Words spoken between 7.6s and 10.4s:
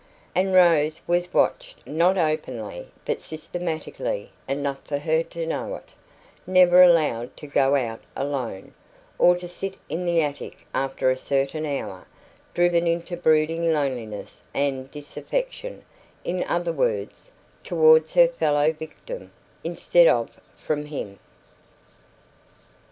out alone, or to sit in the